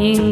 [0.00, 0.30] என்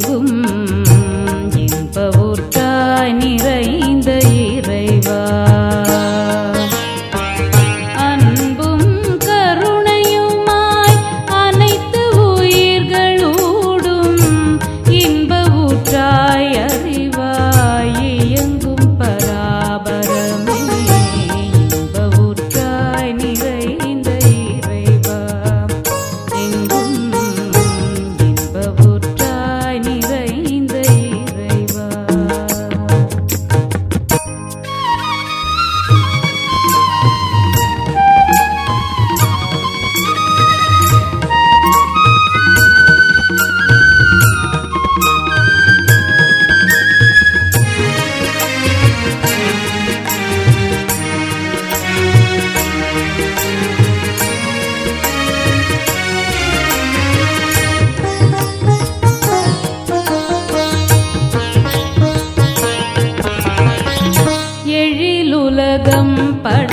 [66.00, 66.67] पड़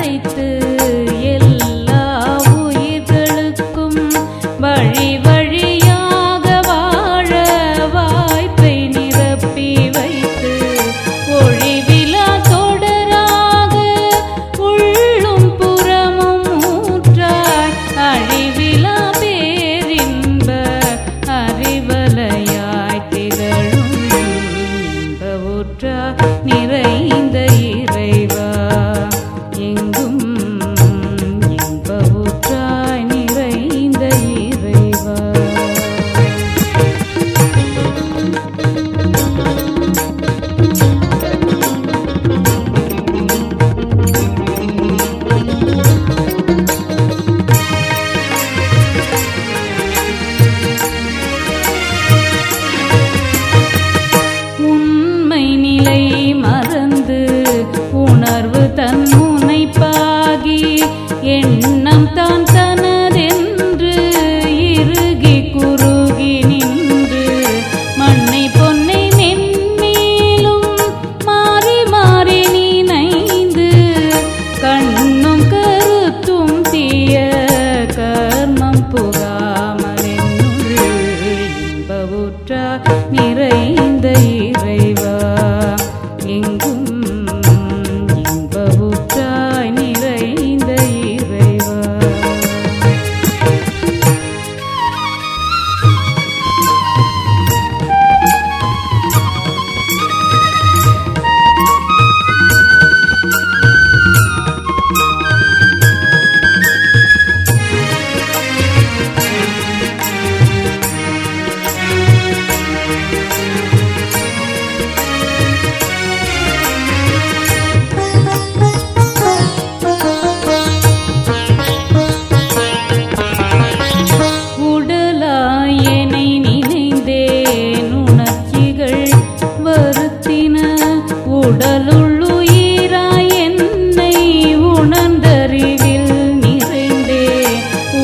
[55.85, 56.03] உண்மை நிலை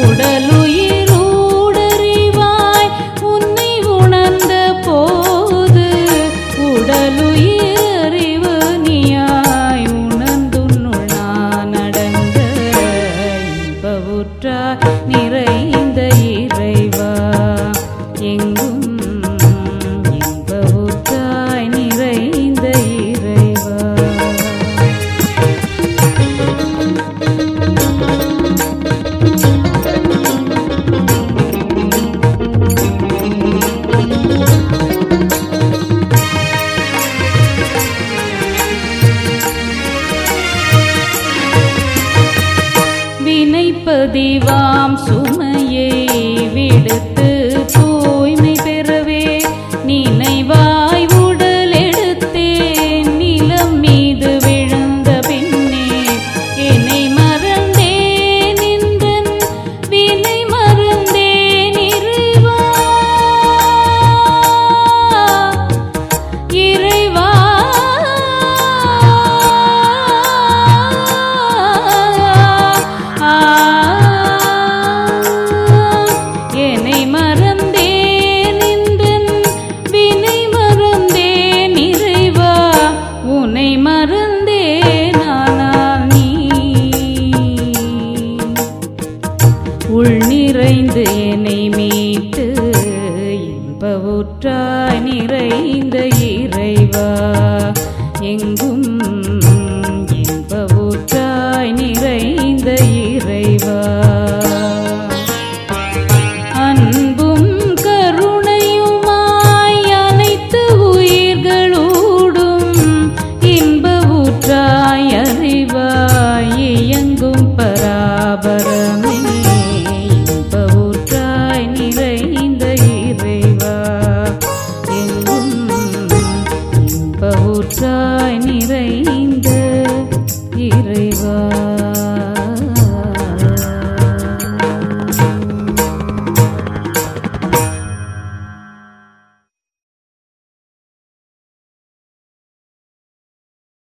[0.01, 0.90] కూడలు ఈ